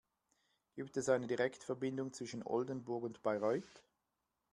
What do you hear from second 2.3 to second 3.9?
Oldenburg und Bayreuth?